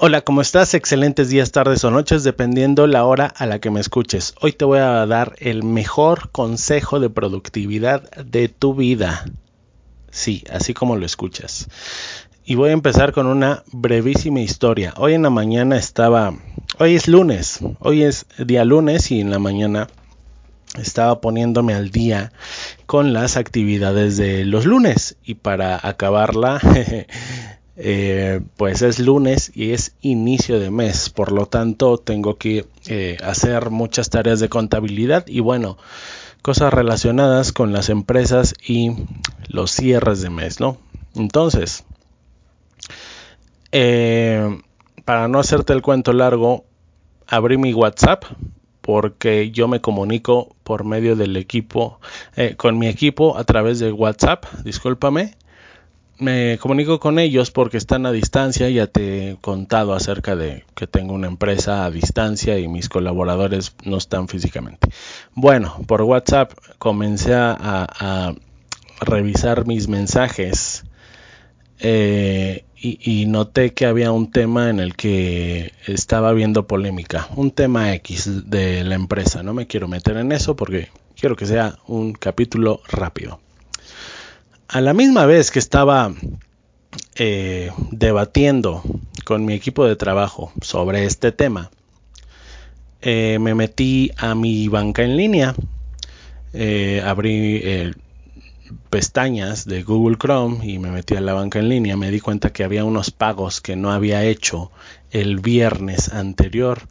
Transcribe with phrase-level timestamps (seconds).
[0.00, 0.74] Hola, ¿cómo estás?
[0.74, 4.32] Excelentes días, tardes o noches, dependiendo la hora a la que me escuches.
[4.40, 9.24] Hoy te voy a dar el mejor consejo de productividad de tu vida.
[10.12, 11.66] Sí, así como lo escuchas.
[12.44, 14.94] Y voy a empezar con una brevísima historia.
[14.98, 16.32] Hoy en la mañana estaba,
[16.78, 19.88] hoy es lunes, hoy es día lunes y en la mañana
[20.80, 22.30] estaba poniéndome al día
[22.86, 26.60] con las actividades de los lunes y para acabarla
[27.80, 33.16] Eh, pues es lunes y es inicio de mes, por lo tanto tengo que eh,
[33.22, 35.78] hacer muchas tareas de contabilidad y bueno,
[36.42, 38.96] cosas relacionadas con las empresas y
[39.46, 40.76] los cierres de mes, ¿no?
[41.14, 41.84] Entonces,
[43.70, 44.60] eh,
[45.04, 46.64] para no hacerte el cuento largo,
[47.28, 48.24] abrí mi WhatsApp
[48.80, 52.00] porque yo me comunico por medio del equipo,
[52.56, 55.36] con mi equipo a través de WhatsApp, discúlpame
[56.18, 60.86] me comunico con ellos porque están a distancia, ya te he contado acerca de que
[60.86, 64.88] tengo una empresa a distancia y mis colaboradores no están físicamente.
[65.34, 68.34] Bueno, por WhatsApp comencé a,
[69.00, 70.84] revisar mis mensajes
[71.78, 77.94] eh, y, noté que había un tema en el que estaba habiendo polémica, un tema
[77.94, 79.44] X de la empresa.
[79.44, 83.38] No me quiero meter en eso porque quiero que sea un capítulo rápido
[84.68, 86.12] a la misma vez que estaba
[87.16, 88.82] eh, debatiendo
[89.24, 91.70] con mi equipo de trabajo sobre este tema,
[93.00, 95.54] eh, me metí a mi banca en línea,
[96.52, 97.94] eh, abrí
[98.90, 102.52] pestañas de Google Chrome y me metí a la banca en línea, me di cuenta
[102.52, 104.70] que había unos pagos que no había hecho
[105.10, 106.82] el viernes anterior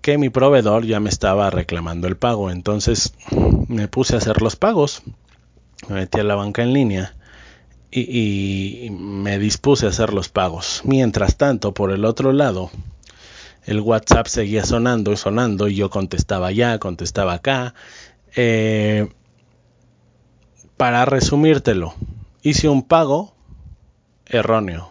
[0.00, 2.52] que mi proveedor ya me estaba reclamando el pago.
[2.52, 3.12] Entonces
[3.66, 5.02] me puse a hacer los pagos
[5.88, 7.14] me metí a la banca en línea
[7.90, 10.82] y, me dispuse a hacer los pagos.
[10.84, 12.70] Mientras tanto, por el otro lado,
[13.64, 17.74] el WhatsApp seguía sonando y sonando y yo contestaba allá, contestaba acá.
[18.34, 19.08] Eh,
[20.76, 21.94] para resumírtelo,
[22.42, 23.34] hice un pago
[24.26, 24.90] erróneo.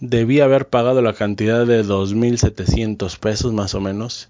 [0.00, 4.28] Debí haber pagado la cantidad de 2.700 pesos más o menos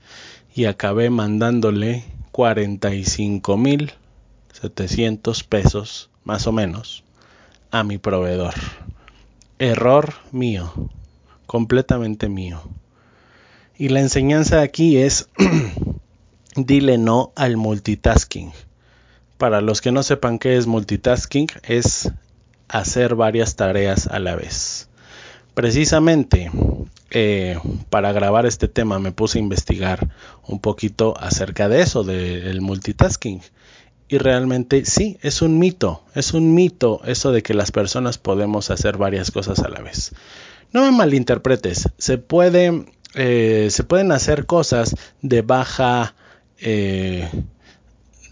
[0.54, 3.92] y acabé mandándole 45.000
[4.60, 7.04] 700 pesos más o menos
[7.70, 8.54] a mi proveedor.
[9.58, 10.72] Error mío,
[11.46, 12.62] completamente mío.
[13.76, 15.28] Y la enseñanza aquí es,
[16.56, 18.52] dile no al multitasking.
[19.36, 22.10] Para los que no sepan qué es multitasking, es
[22.68, 24.88] hacer varias tareas a la vez.
[25.52, 26.50] Precisamente
[27.10, 27.58] eh,
[27.90, 30.08] para grabar este tema me puse a investigar
[30.46, 33.42] un poquito acerca de eso, del multitasking.
[34.08, 38.70] Y realmente sí, es un mito, es un mito eso de que las personas podemos
[38.70, 40.12] hacer varias cosas a la vez.
[40.72, 42.22] No me malinterpretes, se,
[43.14, 46.14] eh, se pueden hacer cosas de baja,
[46.60, 47.28] eh,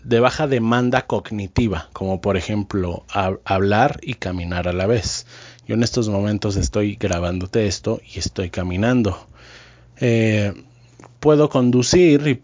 [0.05, 3.05] de baja demanda cognitiva, como por ejemplo
[3.44, 5.26] hablar y caminar a la vez.
[5.67, 9.26] Yo en estos momentos estoy grabándote esto y estoy caminando.
[9.97, 10.53] Eh,
[11.25, 12.38] puedo conducir y,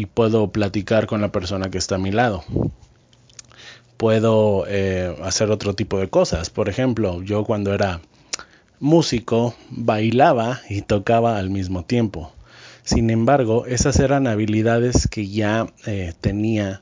[0.00, 2.42] y puedo platicar con la persona que está a mi lado.
[3.98, 6.48] Puedo eh, hacer otro tipo de cosas.
[6.48, 8.00] Por ejemplo, yo cuando era
[8.80, 12.32] músico bailaba y tocaba al mismo tiempo.
[12.82, 16.80] Sin embargo, esas eran habilidades que ya eh, tenía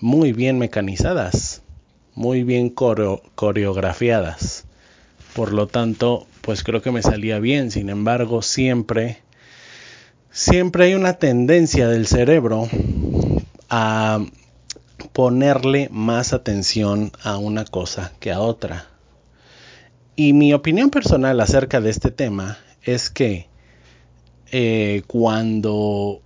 [0.00, 1.62] muy bien mecanizadas,
[2.16, 4.64] muy bien coreografiadas.
[5.36, 7.70] Por lo tanto, pues creo que me salía bien.
[7.70, 9.18] Sin embargo, siempre,
[10.38, 12.68] siempre hay una tendencia del cerebro
[13.68, 14.24] a
[15.12, 18.86] ponerle más atención a una cosa que a otra.
[20.14, 23.48] Y mi opinión personal acerca de este tema es que
[24.52, 26.22] eh, cuando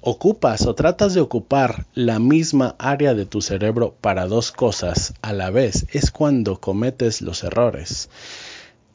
[0.00, 5.32] ocupas o tratas de ocupar la misma área de tu cerebro para dos cosas a
[5.32, 8.10] la vez, es cuando cometes los errores.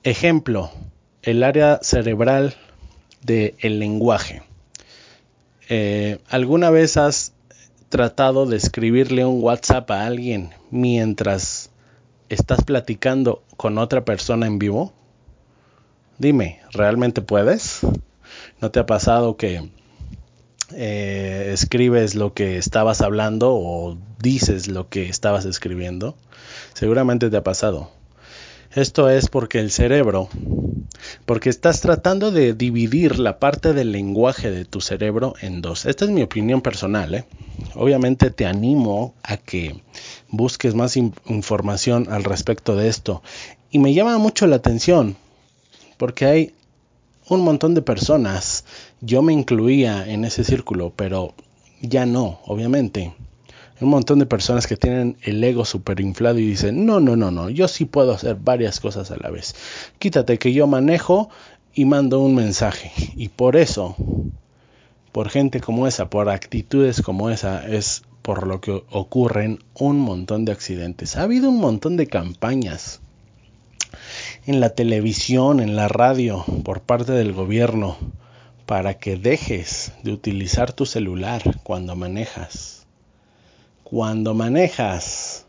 [0.04, 0.72] Ejemplo,
[1.22, 2.56] el área cerebral
[3.22, 4.44] del lenguaje.
[5.70, 7.34] Eh, ¿Alguna vez has
[7.90, 11.72] tratado de escribirle un WhatsApp a alguien mientras
[12.30, 14.94] estás platicando con otra persona en vivo?
[16.18, 17.82] Dime, ¿realmente puedes?
[18.62, 19.70] ¿No te ha pasado que
[20.74, 26.16] eh, escribes lo que estabas hablando o dices lo que estabas escribiendo?
[26.74, 27.92] Seguramente te ha pasado.
[28.74, 30.30] Esto es porque el cerebro,
[31.26, 35.86] porque estás tratando de dividir la parte del lenguaje de tu cerebro en dos.
[35.86, 37.14] Esta es mi opinión personal.
[37.14, 37.26] ¿eh?
[37.76, 39.82] Obviamente te animo a que
[40.30, 43.22] busques más información al respecto de esto.
[43.72, 45.18] Y me llama mucho la atención
[45.98, 46.54] porque hay
[47.28, 48.66] un montón de personas,
[49.02, 51.34] yo me incluía en ese círculo, pero
[51.82, 53.14] ya no, obviamente.
[53.82, 57.32] Un montón de personas que tienen el ego super inflado y dicen, no, no, no,
[57.32, 59.56] no, yo sí puedo hacer varias cosas a la vez.
[60.00, 61.30] Quítate que yo manejo
[61.74, 62.92] y mando un mensaje.
[63.16, 63.96] Y por eso,
[65.12, 70.46] por gente como esa, por actitudes como esa, es por lo que ocurren un montón
[70.46, 71.18] de accidentes.
[71.18, 73.02] Ha habido un montón de campañas
[74.46, 77.98] en la televisión, en la radio, por parte del gobierno,
[78.66, 82.81] para que dejes de utilizar tu celular cuando manejas.
[83.92, 85.46] Cuando manejas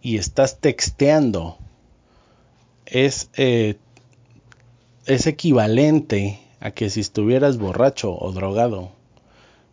[0.00, 1.58] y estás texteando,
[2.86, 3.76] es, eh,
[5.04, 8.92] es equivalente a que si estuvieras borracho o drogado.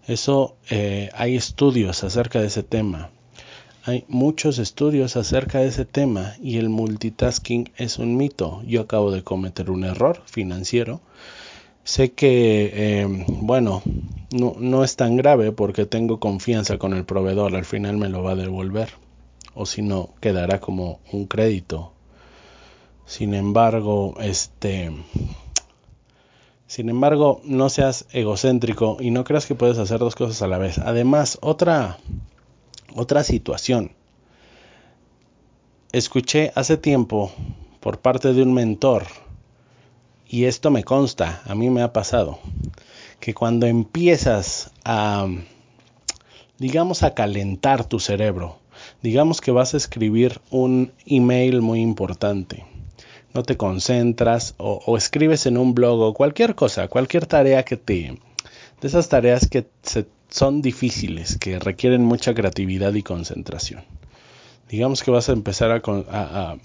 [0.06, 3.10] Eso eh, hay estudios acerca de ese tema.
[3.86, 8.62] Hay muchos estudios acerca de ese tema y el multitasking es un mito.
[8.68, 11.00] Yo acabo de cometer un error financiero.
[11.86, 13.82] Sé que, eh, bueno,
[14.32, 17.56] no, no es tan grave porque tengo confianza con el proveedor.
[17.56, 18.90] Al final me lo va a devolver.
[19.54, 21.94] O si no, quedará como un crédito.
[23.06, 24.92] Sin embargo, este...
[26.68, 30.60] Sin embargo, no seas egocéntrico y no creas que puedes hacer dos cosas a la
[30.60, 30.78] vez.
[30.78, 31.98] Además, otra
[32.96, 33.92] otra situación.
[35.92, 37.32] Escuché hace tiempo
[37.80, 39.08] por parte de un mentor,
[40.28, 42.40] y esto me consta, a mí me ha pasado,
[43.20, 45.28] que cuando empiezas a,
[46.58, 48.60] digamos, a calentar tu cerebro,
[49.02, 52.66] digamos que vas a escribir un email muy importante,
[53.34, 58.18] no te concentras o, escribes en un blog o cualquier cosa, cualquier tarea que te,
[58.82, 59.68] de esas tareas que
[60.30, 63.84] son difíciles, que requieren mucha creatividad y concentración.
[64.70, 66.58] Digamos que vas a empezar a,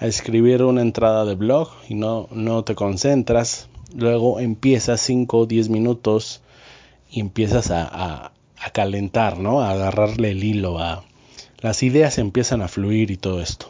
[0.00, 5.68] escribir una entrada de blog y no, no te concentras, luego empiezas 5 o 10
[5.68, 6.42] minutos
[7.10, 9.60] y empiezas a, a, calentar, ¿no?
[9.60, 11.04] A agarrarle el hilo, a
[11.60, 13.68] las ideas empiezan a fluir y todo esto.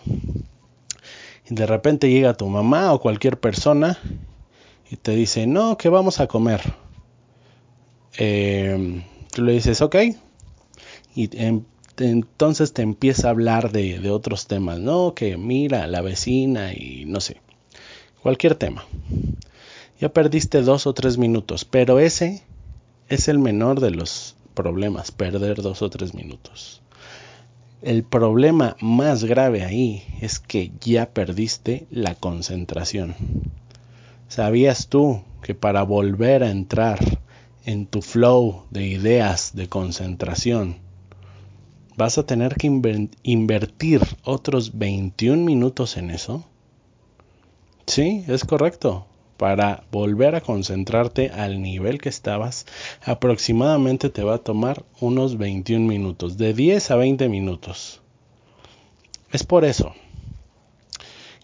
[1.48, 3.98] Y de repente llega tu mamá o cualquier persona
[4.90, 6.60] y te dice, no, que vamos a comer
[8.18, 9.96] eh, tú le dices, ok,
[11.14, 11.30] y
[11.98, 15.14] entonces te empieza a hablar de, de, otros temas, ¿no?
[15.14, 17.40] Que mira, la vecina y no sé,
[18.22, 18.84] cualquier tema.
[20.00, 22.42] Ya perdiste dos o tres minutos, pero ese
[23.08, 26.82] es el menor de los problemas, perder dos o tres minutos.
[27.82, 33.14] El problema más grave ahí es que ya perdiste la concentración.
[34.28, 36.98] ¿Sabías tú que para volver a entrar
[37.66, 40.78] en tu flow de ideas, de concentración,
[41.96, 42.66] vas a tener que
[43.22, 46.44] invertir otros 21 minutos en eso.
[47.86, 49.06] Sí, es correcto.
[49.36, 52.66] Para volver a concentrarte al nivel que estabas,
[53.04, 58.00] aproximadamente te va a tomar unos 21 minutos, de 10 a 20 minutos.
[59.32, 59.94] Es por eso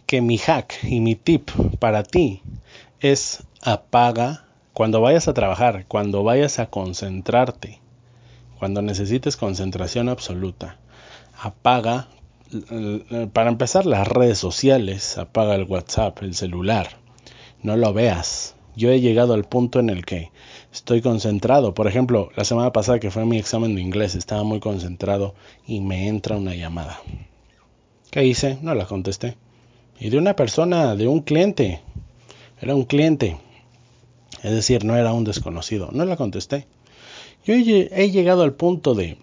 [0.06, 2.42] que mi hack y mi tip para ti
[3.00, 7.80] es apaga cuando vayas a trabajar, cuando vayas a concentrarte,
[8.58, 10.78] cuando necesites concentración absoluta,
[11.40, 12.08] apaga,
[13.32, 17.01] para empezar las redes sociales, apaga el WhatsApp, el celular,
[17.62, 20.30] no lo veas, Yo he llegado al punto en el que
[20.72, 21.74] estoy concentrado.
[21.74, 25.34] Por ejemplo, la semana pasada que fue mi examen de inglés, estaba muy concentrado
[25.66, 27.00] y me entra una llamada.
[28.10, 28.58] ¿Qué hice?
[28.62, 29.36] No la contesté.
[30.00, 31.82] Y de una persona, de un cliente.
[32.60, 33.36] Era un cliente.
[34.42, 35.90] Es decir, no era un desconocido.
[35.92, 36.66] No la contesté.
[37.44, 39.18] Yo he llegado al punto de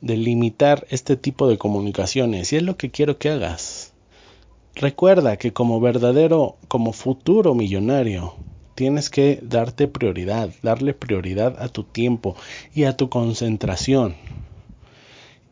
[0.00, 3.89] de limitar este tipo de comunicaciones y es lo que quiero que hagas.
[4.80, 8.32] Recuerda que como verdadero, como futuro millonario,
[8.74, 12.34] tienes que darte prioridad, darle prioridad a tu tiempo
[12.74, 14.16] y a tu concentración.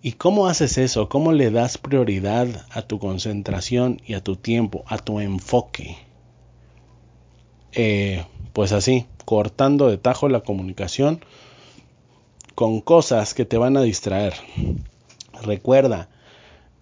[0.01, 1.11] ¿Y cómo haces eso?
[1.11, 5.99] ¿Cómo le das prioridad a tu concentración y a tu tiempo, a tu enfoque?
[7.73, 11.23] Eh, pues así, cortando de tajo la comunicación
[12.55, 14.33] con cosas que te van a distraer.
[15.43, 16.09] Recuerda,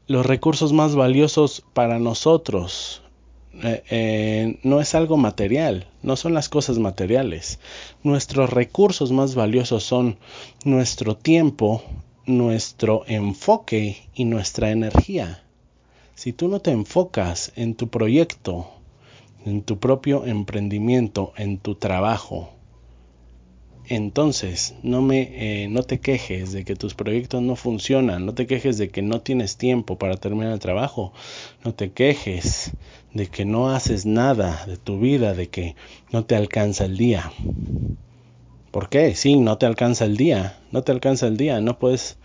[0.08, 3.02] los recursos más valiosos para nosotros
[3.54, 7.58] eh, eh, no es algo material, no son las cosas materiales.
[8.02, 10.18] Nuestros recursos más valiosos son
[10.64, 11.82] nuestro tiempo,
[12.26, 15.42] nuestro enfoque y nuestra energía.
[16.14, 18.70] Si tú no te enfocas en tu proyecto,
[19.44, 22.55] en tu propio emprendimiento, en tu trabajo,
[23.88, 28.46] entonces, no, me, eh, no te quejes de que tus proyectos no funcionan, no te
[28.46, 31.12] quejes de que no tienes tiempo para terminar el trabajo,
[31.64, 32.74] no te quejes
[33.12, 35.76] de que no haces nada de tu vida, de que
[36.12, 37.32] no te alcanza el día.
[38.70, 39.14] ¿Por qué?
[39.14, 42.18] Sí, no te alcanza el día, no te alcanza el día, no puedes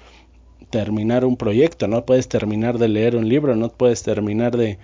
[0.69, 4.79] terminar un proyecto, no puedes terminar de leer un libro, no puedes terminar de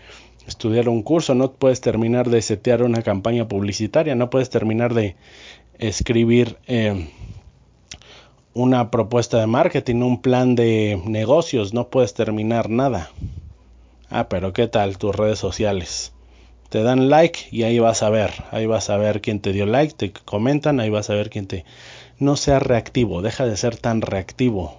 [0.48, 5.16] estudiar un curso, no puedes terminar de setear una campaña publicitaria, no puedes terminar de
[5.80, 7.10] escribir eh,
[8.54, 13.12] una propuesta de marketing, un plan de negocios, no puedes terminar nada.
[14.10, 16.14] Ah, pero ¿qué tal tus redes sociales?
[16.70, 19.66] Te dan like y ahí vas a ver, ahí vas a ver quién te dio
[19.66, 21.66] like, te comentan, ahí vas a ver quién te...
[22.20, 24.76] No sea reactivo, deja de ser tan reactivo.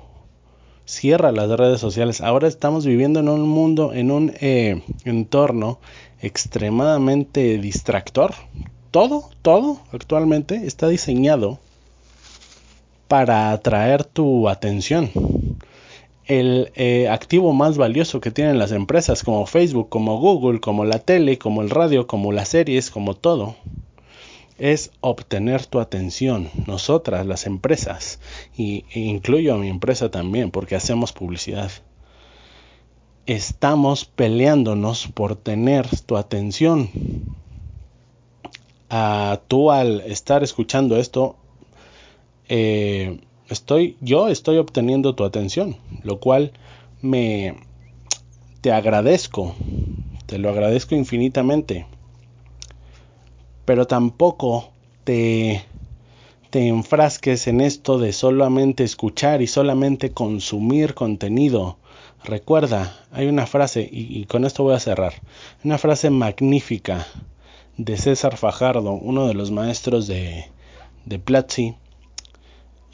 [0.85, 2.21] Cierra las redes sociales.
[2.21, 5.79] Ahora estamos viviendo en un mundo, en un eh, entorno
[6.21, 8.35] extremadamente distractor
[8.91, 11.59] todo, todo actualmente está diseñado
[13.09, 15.11] para atraer tu atención.
[16.27, 20.99] El eh, activo más valioso que tienen las empresas como Facebook, como Google, como la
[20.99, 23.57] tele, como el radio, como las series, como todo,
[24.59, 26.51] es obtener tu atención.
[26.67, 28.21] Nosotras, las empresas,
[28.57, 31.71] y, e incluyo a mi empresa también, porque hacemos publicidad,
[33.25, 36.91] estamos peleándonos por tener tu atención
[39.49, 41.37] tú al estar escuchando esto,
[42.49, 46.53] eh, estoy, yo estoy obteniendo tu atención, lo cual
[47.03, 47.57] me
[48.61, 49.55] te agradezco,
[50.27, 51.87] te lo agradezco infinitamente,
[53.65, 54.71] pero tampoco
[55.05, 55.63] te,
[56.51, 61.77] te enfrasques en esto de solamente escuchar y solamente consumir contenido.
[62.25, 65.13] Recuerda, hay una frase, y con esto voy a cerrar,
[65.63, 67.07] una frase magnífica
[67.79, 70.47] de César Fajardo, uno de los maestros de,
[71.07, 71.77] de Platzi,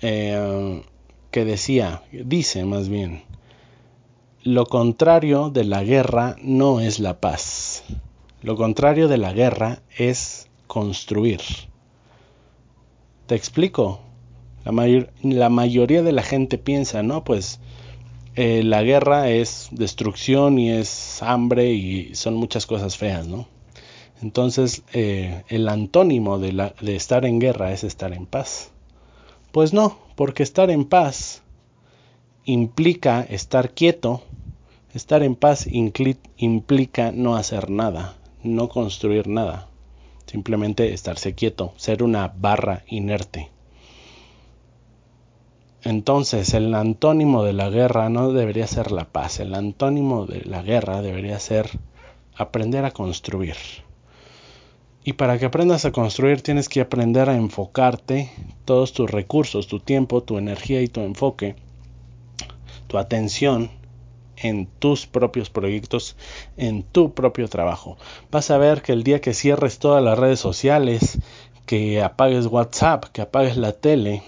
[0.02, 0.82] eh,
[1.30, 3.22] que decía, dice más bien,
[4.42, 7.82] lo contrario de la guerra no es la paz.
[8.42, 11.40] Lo contrario de la guerra es construir.
[13.26, 14.00] Te explico.
[14.66, 14.72] La,
[15.22, 17.58] la mayoría de la gente piensa, no, pues
[18.36, 23.46] eh, la guerra es destrucción y es hambre y son muchas cosas feas, ¿no?
[24.22, 28.70] Entonces, eh, el antónimo de, de estar en guerra es estar en paz.
[29.52, 31.42] Pues no, porque estar en paz
[32.44, 34.22] implica estar quieto,
[34.92, 39.68] estar en paz implica no hacer nada, no construir nada,
[40.26, 43.50] simplemente estarse quieto, ser una barra inerte.
[45.82, 50.62] Entonces, el antónimo de la guerra no debería ser la paz, el antónimo de la
[50.62, 51.70] guerra debería ser
[52.36, 53.56] aprender a construir.
[55.06, 58.30] Y para que aprendas a construir tienes que aprender a enfocarte
[58.64, 61.56] todos tus recursos, tu tiempo, tu energía y tu enfoque,
[62.86, 63.70] tu atención
[64.38, 66.16] en tus propios proyectos,
[66.56, 67.98] en tu propio trabajo.
[68.30, 71.18] Vas a ver que el día que cierres todas las redes sociales,
[71.66, 74.22] que apagues WhatsApp, que apagues la tele,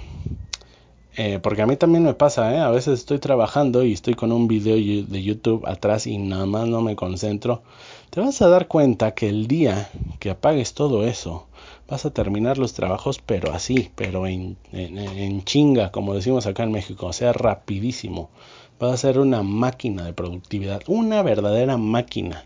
[1.16, 2.58] eh, porque a mí también me pasa, ¿eh?
[2.58, 6.68] a veces estoy trabajando y estoy con un video de YouTube atrás y nada más
[6.68, 7.62] no me concentro
[8.10, 11.46] te vas a dar cuenta que el día que apagues todo eso,
[11.88, 16.72] vas a terminar los trabajos, pero así, pero en, en, chinga, como decimos acá en
[16.72, 18.30] México, o sea, rapidísimo.
[18.78, 22.44] Vas a ser una máquina de productividad, una verdadera máquina.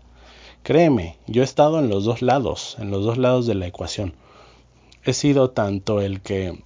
[0.63, 4.13] Créeme, yo he estado en los dos lados, en los dos lados de la ecuación.
[5.03, 6.59] He sido tanto el que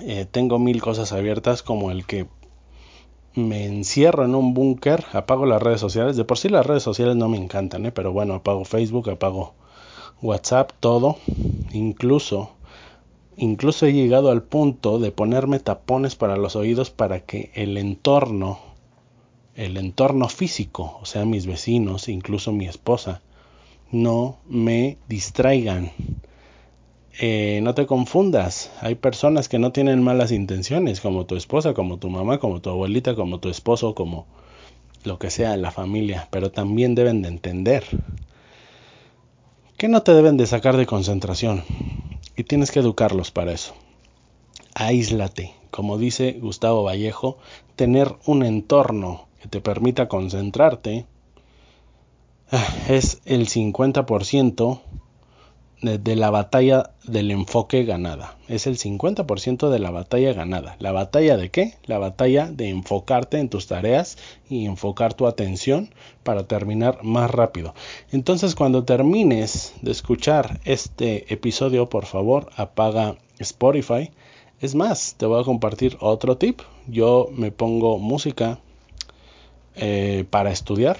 [0.00, 2.26] eh, tengo mil cosas abiertas como el que
[3.34, 6.16] me encierro en un búnker, apago las redes sociales.
[6.16, 7.92] De por sí las redes sociales no me encantan, ¿eh?
[7.92, 9.54] pero bueno, apago Facebook, apago
[10.20, 11.16] WhatsApp, todo.
[11.72, 12.50] Incluso,
[13.36, 18.58] incluso he llegado al punto de ponerme tapones para los oídos para que el entorno,
[19.56, 23.22] el entorno físico, o sea, mis vecinos, incluso mi esposa,
[23.90, 25.92] no me distraigan
[27.20, 28.70] eh, no te confundas.
[28.80, 32.70] Hay personas que no tienen malas intenciones, como tu esposa, como tu mamá, como tu
[32.70, 34.26] abuelita, como tu esposo, como
[35.04, 37.84] lo que sea la familia, pero también deben de entender
[39.76, 41.64] que no te deben de sacar de concentración
[42.36, 43.74] y tienes que educarlos para eso.
[44.74, 47.38] Aíslate, como dice Gustavo Vallejo,
[47.76, 51.04] tener un entorno que te permita concentrarte
[52.52, 54.80] ah, es el 50%
[55.82, 58.36] de, la batalla del enfoque ganada.
[58.48, 60.76] Es el 50% de la batalla ganada.
[60.78, 61.74] ¿La batalla de qué?
[61.84, 64.16] La batalla de enfocarte en tus tareas
[64.48, 65.90] y enfocar tu atención
[66.22, 67.74] para terminar más rápido.
[68.12, 74.10] Entonces cuando termines de escuchar este episodio, por favor, apaga Spotify.
[74.60, 76.60] Es más, te voy a compartir otro tip.
[76.86, 78.60] Yo me pongo música
[79.74, 80.98] eh, para estudiar.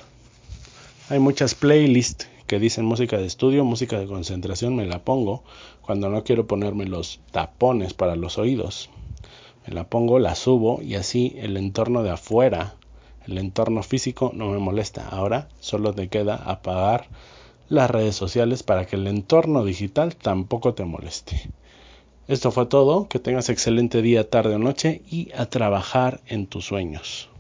[1.09, 5.43] Hay muchas playlists que dicen música de estudio, música de concentración, me la pongo
[5.81, 8.91] cuando no quiero ponerme los tapones para los oídos.
[9.67, 12.75] Me la pongo, la subo y así el entorno de afuera,
[13.27, 15.09] el entorno físico no me molesta.
[15.09, 17.07] Ahora solo te queda apagar
[17.71, 21.49] las redes sociales para que el entorno digital tampoco te moleste.
[22.29, 26.67] Esto fue todo, que tengas excelente día, tarde o noche y a trabajar en tus
[26.67, 27.32] sueños.